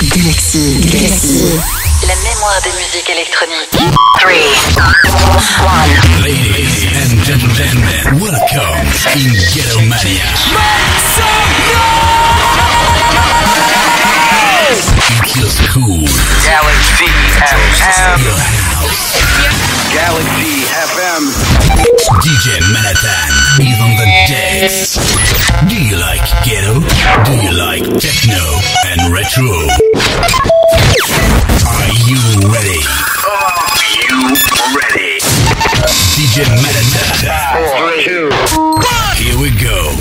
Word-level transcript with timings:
Galaxy. 0.00 0.78
Galaxy. 0.80 1.58
La 2.06 2.14
mémoire 2.22 2.60
des 2.62 2.70
musiques 2.78 3.10
électroniques. 3.10 3.68
3, 4.20 4.30
1. 5.66 6.22
Ladies 6.22 6.86
and 6.94 7.18
gentlemen, 7.24 7.74
welcome 8.20 8.78
in 9.16 9.34
Ghetto 9.52 9.80
Mania. 9.80 10.22
It 14.70 15.26
feels 15.26 15.58
cool. 15.74 16.06
Galaxy 16.46 17.10
FM. 17.34 18.22
Your 18.22 18.38
house. 18.38 19.18
Galaxy 19.92 20.62
FM. 20.70 20.87
DJ 22.20 22.58
Manatane 22.72 23.62
is 23.64 23.78
on 23.80 23.90
the 23.94 24.06
decks. 24.26 24.98
Do 25.68 25.76
you 25.80 25.96
like 25.98 26.26
ghetto? 26.44 26.80
Do 27.24 27.32
you 27.38 27.52
like 27.56 27.84
techno 28.00 28.58
and 28.86 29.12
retro? 29.12 29.46
Are 31.66 31.90
you 32.08 32.18
ready? 32.50 32.82
Are 33.22 33.84
you 33.94 34.34
ready? 34.74 35.20
DJ 36.18 36.42
Manatane. 36.62 37.38
Three, 37.78 38.04
two, 38.04 38.30
Here 39.22 39.38
we 39.40 39.50
go. 39.62 39.94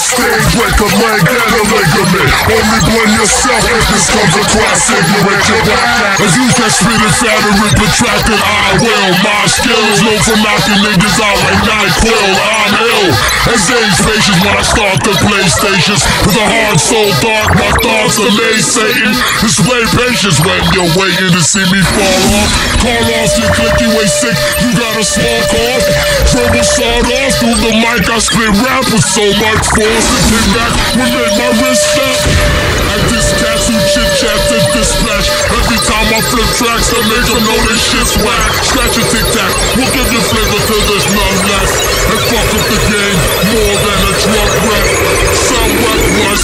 Stage, 0.00 0.46
break 0.56 0.76
a 0.80 0.88
leg 1.00 1.22
and 1.26 1.52
a 1.52 1.62
ligament. 1.68 2.30
Only 2.48 2.80
blame 2.88 3.12
yourself 3.16 3.62
if 3.68 3.84
this 3.92 4.06
comes 4.08 4.34
across 4.36 4.80
ignorant. 4.88 5.42
You're 5.48 5.64
black 5.66 6.20
as 6.20 6.32
you 6.36 6.48
can 6.56 6.70
spit 6.70 7.00
it 7.00 7.14
fat 7.20 7.40
and 7.44 7.56
rip 7.60 7.74
protracted. 7.76 8.40
I 8.40 8.78
will. 8.80 9.10
My 9.20 9.44
skills 9.46 9.98
known 10.00 10.20
for 10.24 10.36
knocking 10.40 10.80
niggas 10.80 11.18
out 11.20 11.38
like 11.44 11.60
NyQuil. 11.66 12.30
I'm 12.36 12.72
ill. 12.88 13.08
As 13.52 13.62
age 13.70 13.98
patience 14.02 14.40
when 14.42 14.54
I 14.56 14.64
start 14.64 14.96
the 15.04 15.14
PlayStations. 15.22 16.02
With 16.24 16.40
a 16.40 16.46
heart 16.46 16.80
so 16.80 17.00
dark, 17.20 17.50
my 17.54 17.70
thoughts 17.84 18.18
are 18.18 18.32
Satan. 18.58 19.12
Display 19.44 19.82
patience 19.92 20.40
when 20.40 20.60
you're 20.72 20.90
waiting 20.96 21.30
to 21.30 21.42
see 21.42 21.64
me 21.70 21.80
fall 21.94 22.22
off. 22.40 22.50
Call 22.80 23.04
off 23.20 23.32
your 23.38 23.50
clicky 23.54 23.88
way 23.94 24.08
sick, 24.08 24.36
you 24.62 24.70
got 24.74 24.96
a 24.96 25.04
small 25.04 25.40
cough. 25.50 25.86
Dribble 26.32 26.66
sawed 26.66 27.06
off 27.06 27.32
through 27.38 27.58
the 27.62 27.72
mic, 27.78 28.08
I 28.08 28.18
spit 28.18 28.52
rap 28.62 28.84
with 28.90 29.04
so 29.04 29.24
much 29.38 29.65
force. 29.74 30.06
To 30.06 30.18
kick 30.30 30.46
back 30.54 30.72
will 30.94 31.10
make 31.10 31.34
my 31.38 31.50
wrist 31.62 31.82
stop. 31.94 32.18
Like 32.86 33.04
this 33.10 33.26
who 33.66 33.74
chit 33.90 34.10
chat 34.20 34.38
to 34.50 34.58
dispatch. 34.76 35.26
Every 35.50 35.80
time 35.86 36.08
I 36.14 36.20
flip 36.30 36.50
tracks, 36.54 36.92
I 36.94 37.00
make 37.10 37.26
them 37.26 37.42
know 37.42 37.58
this 37.66 37.82
shit's 37.82 38.14
whack. 38.22 38.50
Scratch 38.62 38.96
a 39.00 39.04
tic 39.10 39.26
tac, 39.34 39.50
we'll 39.74 39.90
give 39.90 40.08
you 40.12 40.22
flavor 40.22 40.60
to 40.60 40.76
this 40.92 41.04
none 41.10 41.38
less. 41.50 41.72
And 42.12 42.20
fuck 42.30 42.48
up 42.54 42.64
the 42.70 42.78
game 42.90 43.18
more 43.50 43.76
than 43.82 43.98
a 44.06 44.12
drug 44.22 44.52
rep. 44.70 44.86
Some 45.34 45.72
wet 45.82 46.02
one. 46.20 46.36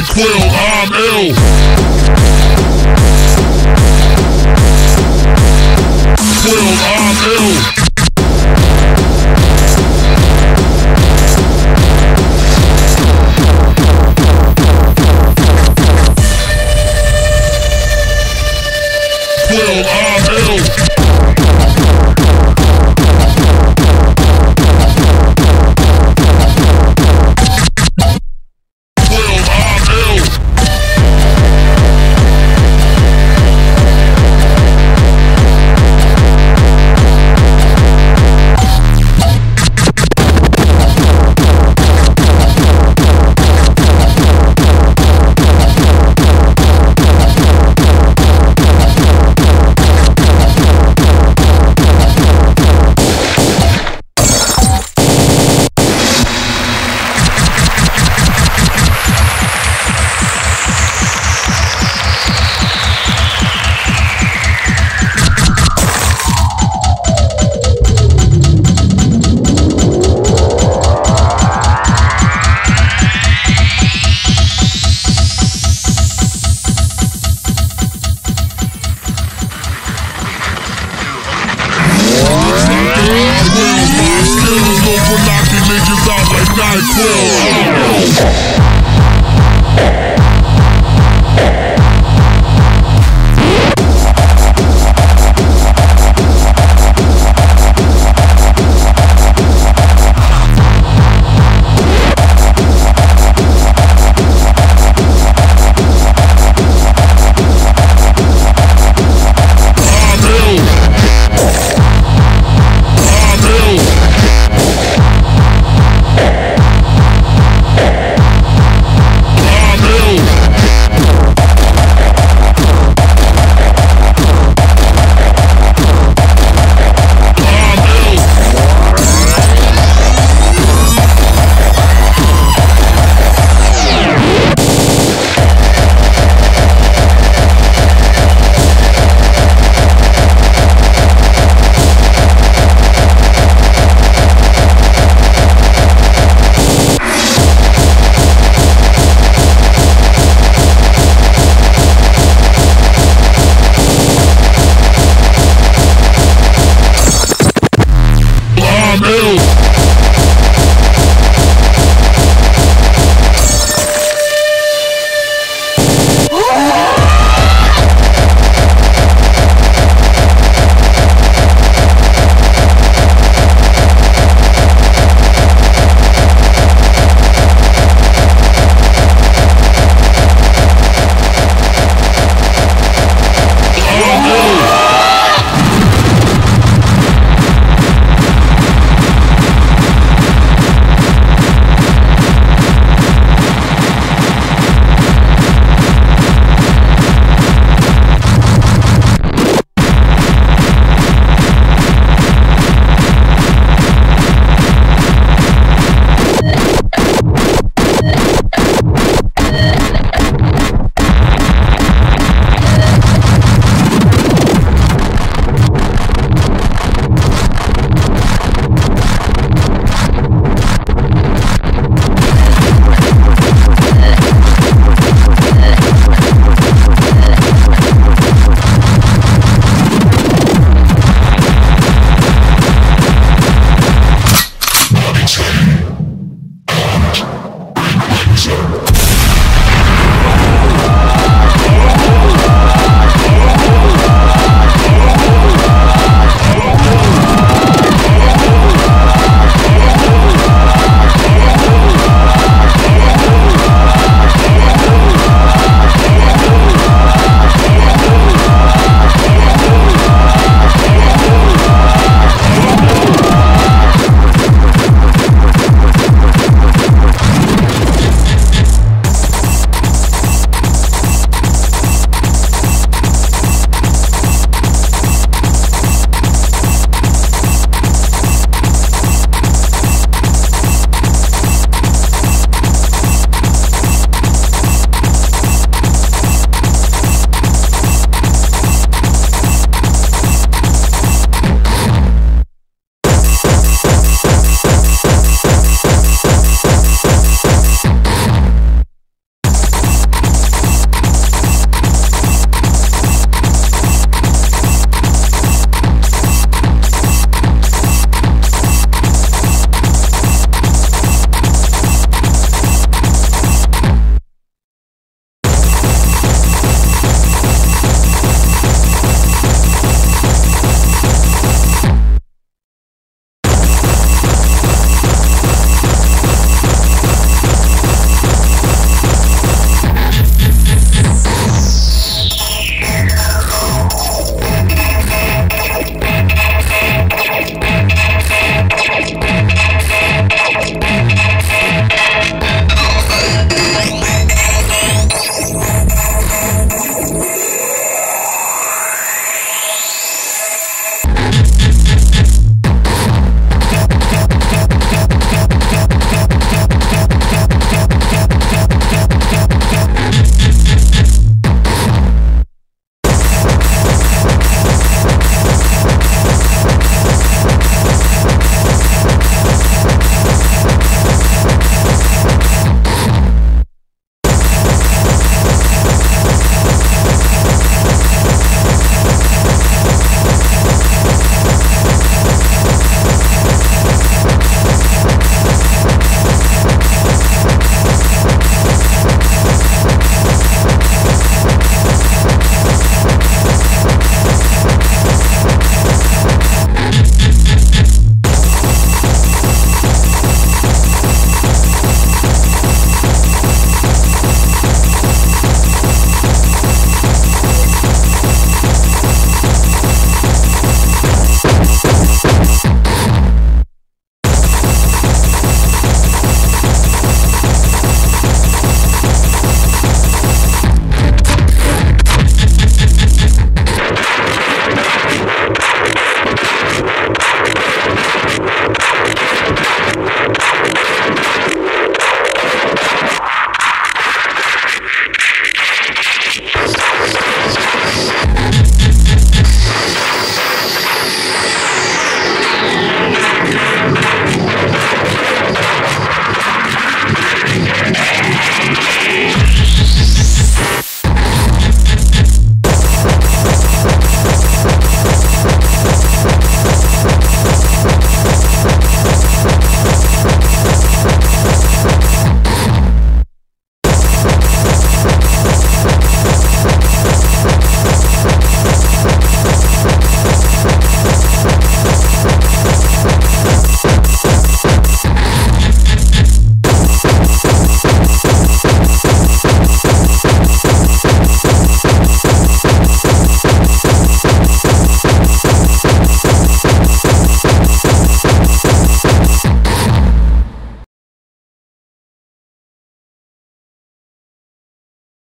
Like 0.00 0.39